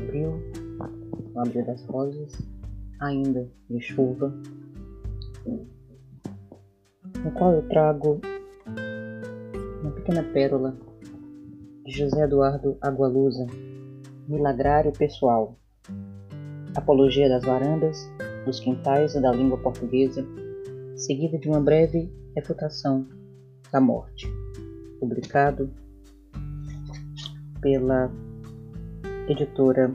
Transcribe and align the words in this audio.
no 0.00 1.40
abrir 1.40 1.64
das 1.64 1.84
rosas, 1.84 2.32
ainda 3.00 3.48
de 3.68 3.80
chuva, 3.80 4.32
no 7.24 7.30
qual 7.32 7.52
eu 7.54 7.68
trago 7.68 8.20
uma 9.82 9.90
pequena 9.92 10.22
pérola 10.22 10.76
de 11.84 11.92
José 11.92 12.24
Eduardo 12.24 12.76
Agualusa, 12.80 13.46
Milagrário 14.28 14.92
Pessoal, 14.92 15.58
Apologia 16.74 17.28
das 17.28 17.44
Varandas, 17.44 18.08
dos 18.44 18.60
Quintais 18.60 19.14
e 19.14 19.20
da 19.20 19.32
Língua 19.32 19.58
Portuguesa, 19.58 20.24
seguida 20.96 21.38
de 21.38 21.48
uma 21.48 21.60
breve 21.60 22.12
refutação 22.34 23.06
da 23.72 23.80
morte, 23.80 24.26
publicado 24.98 25.70
pela 27.60 28.10
editora 29.30 29.94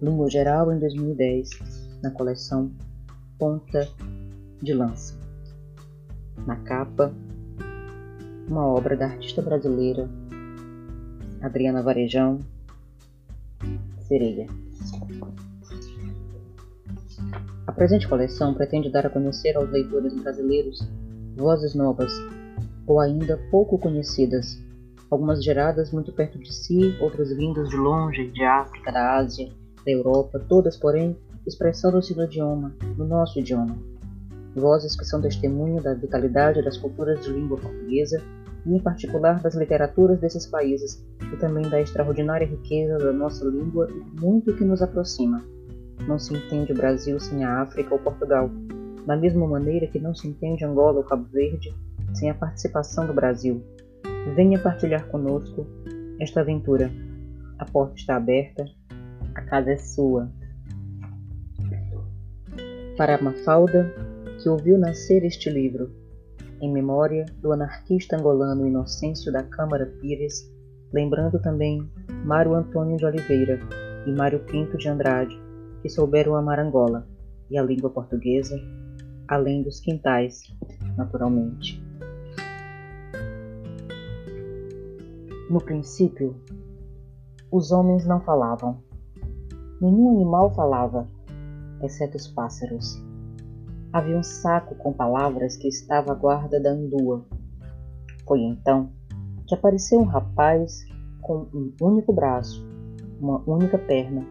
Língua 0.00 0.30
Geral 0.30 0.72
em 0.72 0.78
2010, 0.78 1.50
na 2.02 2.10
coleção 2.10 2.72
Ponta 3.38 3.86
de 4.62 4.72
Lança. 4.72 5.14
Na 6.46 6.56
capa, 6.56 7.12
uma 8.48 8.66
obra 8.66 8.96
da 8.96 9.06
artista 9.06 9.42
brasileira 9.42 10.08
Adriana 11.42 11.82
Varejão 11.82 12.40
Sereia. 14.08 14.46
A 17.66 17.72
presente 17.72 18.08
coleção 18.08 18.54
pretende 18.54 18.90
dar 18.90 19.06
a 19.06 19.10
conhecer 19.10 19.54
aos 19.54 19.70
leitores 19.70 20.14
brasileiros 20.14 20.80
vozes 21.36 21.74
novas 21.74 22.12
ou 22.86 23.00
ainda 23.00 23.36
pouco 23.50 23.78
conhecidas, 23.78 24.58
algumas 25.14 25.42
geradas 25.42 25.92
muito 25.92 26.12
perto 26.12 26.38
de 26.38 26.52
si, 26.52 26.96
outras 27.00 27.34
vindas 27.34 27.68
de 27.68 27.76
longe, 27.76 28.30
de 28.32 28.42
África, 28.42 28.90
da 28.90 29.16
Ásia, 29.16 29.48
da 29.84 29.92
Europa, 29.92 30.40
todas, 30.48 30.76
porém, 30.76 31.16
expressando-se 31.46 32.16
no 32.16 32.24
idioma, 32.24 32.74
no 32.98 33.06
nosso 33.06 33.38
idioma. 33.38 33.78
Vozes 34.56 34.96
que 34.96 35.04
são 35.04 35.20
testemunho 35.20 35.80
da 35.80 35.94
vitalidade 35.94 36.62
das 36.62 36.76
culturas 36.76 37.20
de 37.24 37.30
língua 37.30 37.58
portuguesa 37.58 38.20
e, 38.66 38.74
em 38.74 38.80
particular, 38.80 39.40
das 39.40 39.54
literaturas 39.54 40.18
desses 40.18 40.46
países 40.46 41.04
e 41.32 41.36
também 41.36 41.68
da 41.68 41.80
extraordinária 41.80 42.46
riqueza 42.46 42.98
da 42.98 43.12
nossa 43.12 43.44
língua 43.44 43.88
e 43.90 44.20
muito 44.20 44.54
que 44.54 44.64
nos 44.64 44.82
aproxima. 44.82 45.44
Não 46.08 46.18
se 46.18 46.34
entende 46.34 46.72
o 46.72 46.76
Brasil 46.76 47.20
sem 47.20 47.44
a 47.44 47.62
África 47.62 47.94
ou 47.94 48.00
Portugal, 48.00 48.50
da 49.06 49.16
mesma 49.16 49.46
maneira 49.46 49.86
que 49.86 50.00
não 50.00 50.14
se 50.14 50.26
entende 50.26 50.64
Angola 50.64 50.98
ou 50.98 51.04
Cabo 51.04 51.26
Verde 51.32 51.72
sem 52.14 52.30
a 52.30 52.34
participação 52.34 53.06
do 53.06 53.12
Brasil. 53.12 53.62
Venha 54.32 54.58
partilhar 54.58 55.06
conosco 55.08 55.66
esta 56.18 56.40
aventura. 56.40 56.90
A 57.58 57.64
porta 57.64 57.94
está 57.96 58.16
aberta, 58.16 58.64
a 59.34 59.42
casa 59.42 59.72
é 59.72 59.76
sua. 59.76 60.30
Para 62.96 63.20
Mafalda, 63.20 63.92
que 64.42 64.48
ouviu 64.48 64.78
nascer 64.78 65.24
este 65.24 65.50
livro, 65.50 65.92
em 66.60 66.72
memória 66.72 67.26
do 67.40 67.52
anarquista 67.52 68.16
angolano 68.16 68.66
Inocêncio 68.66 69.30
da 69.30 69.42
Câmara 69.42 69.86
Pires, 70.00 70.50
lembrando 70.92 71.38
também 71.38 71.88
Mário 72.24 72.54
Antônio 72.54 72.96
de 72.96 73.04
Oliveira 73.04 73.60
e 74.06 74.12
Mário 74.12 74.40
Pinto 74.40 74.78
de 74.78 74.88
Andrade, 74.88 75.38
que 75.82 75.88
souberam 75.88 76.34
amar 76.34 76.58
Angola 76.58 77.06
e 77.50 77.58
a 77.58 77.62
língua 77.62 77.90
portuguesa, 77.90 78.58
além 79.28 79.62
dos 79.62 79.80
quintais, 79.80 80.42
naturalmente. 80.96 81.82
No 85.50 85.60
princípio, 85.60 86.34
os 87.52 87.70
homens 87.70 88.06
não 88.06 88.18
falavam. 88.20 88.78
Nenhum 89.78 90.14
animal 90.14 90.50
falava, 90.54 91.06
exceto 91.82 92.16
os 92.16 92.26
pássaros. 92.26 92.98
Havia 93.92 94.16
um 94.16 94.22
saco 94.22 94.74
com 94.76 94.90
palavras 94.90 95.58
que 95.58 95.68
estava 95.68 96.12
à 96.12 96.14
guarda 96.14 96.58
da 96.58 96.70
andua. 96.70 97.26
Foi 98.26 98.40
então 98.40 98.88
que 99.46 99.54
apareceu 99.54 100.00
um 100.00 100.04
rapaz 100.04 100.82
com 101.20 101.46
um 101.52 101.72
único 101.78 102.10
braço, 102.10 102.66
uma 103.20 103.42
única 103.46 103.76
perna 103.76 104.26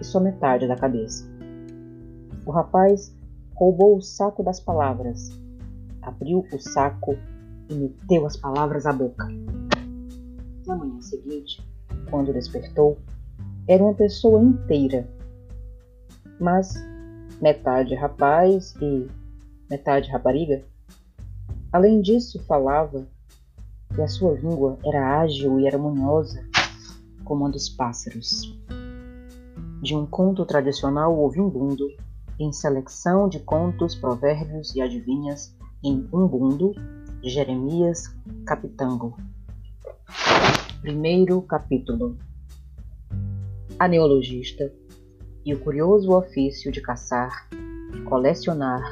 e 0.00 0.04
só 0.04 0.20
metade 0.20 0.68
da 0.68 0.76
cabeça. 0.76 1.28
O 2.46 2.52
rapaz 2.52 3.12
roubou 3.56 3.96
o 3.96 4.02
saco 4.02 4.44
das 4.44 4.60
palavras, 4.60 5.30
abriu 6.00 6.44
o 6.52 6.58
saco 6.60 7.16
e 7.68 7.74
meteu 7.74 8.24
as 8.24 8.36
palavras 8.36 8.86
à 8.86 8.92
boca. 8.92 9.26
Manhã 10.84 11.00
seguinte, 11.00 11.62
quando 12.10 12.32
despertou, 12.32 12.98
era 13.66 13.82
uma 13.82 13.94
pessoa 13.94 14.40
inteira, 14.42 15.08
mas 16.38 16.74
metade 17.40 17.94
rapaz 17.94 18.74
e 18.80 19.08
metade 19.70 20.10
rapariga. 20.10 20.62
Além 21.72 22.00
disso, 22.00 22.42
falava 22.44 23.06
e 23.96 24.02
a 24.02 24.08
sua 24.08 24.34
língua 24.34 24.78
era 24.84 25.20
ágil 25.20 25.58
e 25.60 25.68
harmoniosa 25.68 26.44
como 27.24 27.46
a 27.46 27.50
dos 27.50 27.68
pássaros. 27.68 28.56
De 29.80 29.94
um 29.94 30.04
conto 30.06 30.44
tradicional 30.44 31.16
ouvindo 31.16 31.88
em 32.38 32.52
seleção 32.52 33.28
de 33.28 33.38
contos, 33.40 33.94
provérbios 33.94 34.74
e 34.74 34.80
adivinhas 34.80 35.54
em 35.82 36.08
Umbundo, 36.12 36.72
de 37.22 37.30
Jeremias 37.30 38.14
Capitango. 38.44 39.16
Primeiro 40.84 41.40
capítulo 41.40 42.14
A 43.78 43.88
neologista 43.88 44.70
e 45.42 45.54
o 45.54 45.58
curioso 45.58 46.12
ofício 46.12 46.70
de 46.70 46.82
caçar, 46.82 47.48
colecionar 48.04 48.82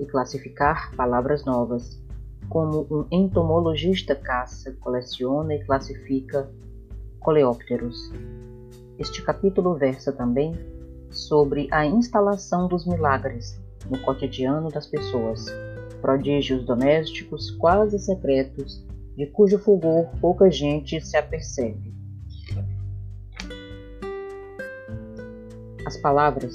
e 0.00 0.06
classificar 0.06 0.92
palavras 0.96 1.44
novas, 1.44 2.02
como 2.48 2.84
um 2.90 3.06
entomologista 3.12 4.16
caça, 4.16 4.76
coleciona 4.80 5.54
e 5.54 5.64
classifica 5.64 6.50
coleópteros. 7.20 8.10
Este 8.98 9.22
capítulo 9.22 9.76
versa 9.76 10.10
também 10.10 10.52
sobre 11.12 11.68
a 11.70 11.86
instalação 11.86 12.66
dos 12.66 12.84
milagres 12.84 13.56
no 13.88 14.00
cotidiano 14.00 14.68
das 14.68 14.88
pessoas, 14.88 15.46
prodígios 16.02 16.66
domésticos 16.66 17.52
quase 17.52 18.00
secretos, 18.00 18.84
de 19.16 19.26
cujo 19.26 19.58
fulgor 19.58 20.08
pouca 20.20 20.50
gente 20.50 21.00
se 21.00 21.16
apercebe. 21.16 21.94
As 25.86 25.96
palavras, 25.96 26.54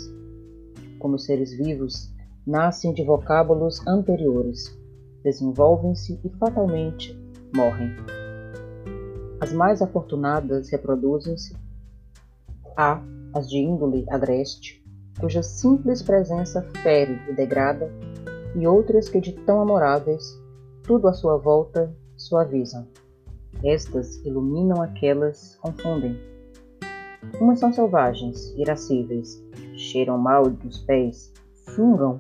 como 0.99 1.17
seres 1.17 1.51
vivos, 1.53 2.13
nascem 2.45 2.93
de 2.93 3.03
vocábulos 3.03 3.85
anteriores, 3.87 4.77
desenvolvem-se 5.23 6.19
e 6.23 6.29
fatalmente 6.37 7.17
morrem. 7.55 7.89
As 9.39 9.51
mais 9.51 9.81
afortunadas 9.81 10.69
reproduzem-se, 10.69 11.55
há 12.77 13.01
as 13.33 13.49
de 13.49 13.57
índole 13.57 14.05
agreste, 14.09 14.83
cuja 15.19 15.41
simples 15.41 16.03
presença 16.03 16.61
fere 16.83 17.19
e 17.27 17.33
degrada, 17.33 17.91
e 18.55 18.67
outras 18.67 19.09
que 19.09 19.19
de 19.19 19.31
tão 19.31 19.61
amoráveis, 19.61 20.39
tudo 20.83 21.07
à 21.07 21.13
sua 21.13 21.37
volta 21.37 21.95
suavizam. 22.27 22.87
Estas 23.63 24.17
iluminam 24.25 24.81
aquelas, 24.81 25.55
confundem. 25.61 26.17
Umas 27.39 27.59
são 27.59 27.71
selvagens, 27.71 28.51
irascíveis, 28.57 29.43
cheiram 29.75 30.17
mal 30.17 30.49
dos 30.49 30.79
pés, 30.79 31.31
fungam, 31.75 32.19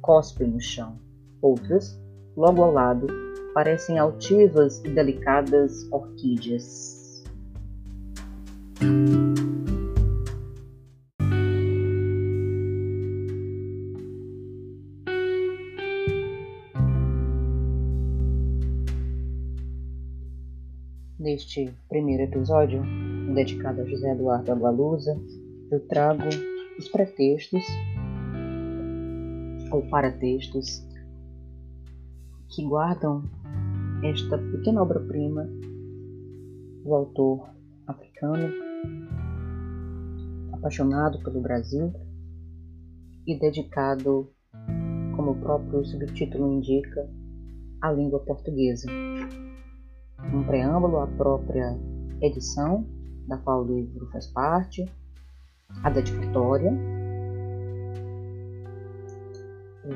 cospem 0.00 0.48
no 0.48 0.60
chão. 0.60 0.98
Outras, 1.40 1.98
logo 2.36 2.62
ao 2.62 2.72
lado, 2.72 3.06
parecem 3.54 3.98
altivas 3.98 4.78
e 4.84 4.88
delicadas 4.88 5.86
orquídeas. 5.90 7.24
Neste 21.22 21.72
primeiro 21.88 22.24
episódio, 22.24 22.82
dedicado 23.32 23.80
a 23.80 23.84
José 23.84 24.10
Eduardo 24.10 24.50
Agualusa, 24.50 25.16
eu 25.70 25.78
trago 25.86 26.24
os 26.76 26.88
pretextos 26.88 27.62
ou 29.70 29.82
paratextos 29.82 30.84
que 32.48 32.64
guardam 32.64 33.22
esta 34.02 34.36
pequena 34.36 34.82
obra-prima 34.82 35.48
do 36.82 36.92
autor 36.92 37.50
africano, 37.86 38.52
apaixonado 40.54 41.22
pelo 41.22 41.40
Brasil 41.40 41.92
e 43.28 43.38
dedicado, 43.38 44.28
como 45.14 45.30
o 45.30 45.40
próprio 45.40 45.84
subtítulo 45.84 46.52
indica, 46.52 47.08
à 47.80 47.92
língua 47.92 48.18
portuguesa 48.18 48.90
um 50.32 50.42
preâmbulo 50.44 50.98
à 50.98 51.06
própria 51.06 51.76
edição, 52.20 52.86
da 53.26 53.36
qual 53.38 53.62
o 53.62 53.66
livro 53.66 54.06
faz 54.10 54.26
parte, 54.28 54.84
a 55.82 55.90
dedicatória, 55.90 56.72
é, 59.84 59.90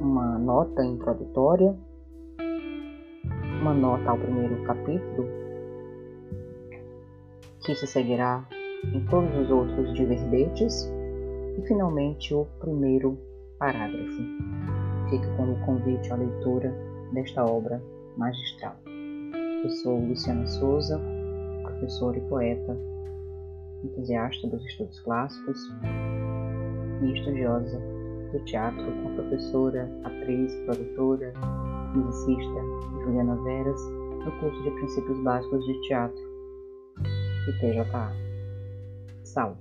uma 0.00 0.38
nota 0.38 0.84
introdutória, 0.84 1.76
uma 3.60 3.74
nota 3.74 4.10
ao 4.10 4.18
primeiro 4.18 4.62
capítulo, 4.64 5.28
que 7.64 7.74
se 7.74 7.86
seguirá 7.86 8.44
em 8.92 9.04
todos 9.06 9.36
os 9.36 9.50
outros 9.50 9.94
de 9.94 10.04
verbetes, 10.04 10.90
e 11.58 11.62
finalmente 11.66 12.34
o 12.34 12.46
primeiro 12.58 13.18
parágrafo. 13.58 14.71
Fica 15.12 15.28
como 15.36 15.54
convite 15.66 16.10
à 16.10 16.16
leitura 16.16 16.74
desta 17.12 17.44
obra 17.44 17.82
magistral. 18.16 18.74
Eu 19.62 19.68
sou 19.68 20.00
Luciana 20.00 20.46
Souza, 20.46 20.98
professora 21.64 22.16
e 22.16 22.20
poeta, 22.30 22.74
entusiasta 23.84 24.48
dos 24.48 24.64
estudos 24.64 24.98
clássicos 25.00 25.58
e 27.02 27.12
estudiosa 27.12 27.78
do 28.32 28.42
teatro 28.46 28.82
com 28.82 29.08
a 29.10 29.12
professora, 29.16 29.86
atriz, 30.02 30.54
produtora, 30.64 31.34
musicista 31.94 32.60
Juliana 33.04 33.36
Veras, 33.42 33.82
no 34.24 34.32
curso 34.40 34.62
de 34.62 34.70
Princípios 34.70 35.22
Básicos 35.22 35.62
de 35.66 35.88
Teatro, 35.88 36.22
IPJA. 37.50 38.12
Salve! 39.24 39.60